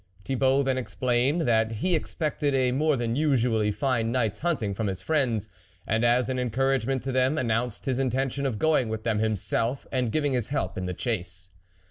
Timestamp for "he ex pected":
1.73-2.53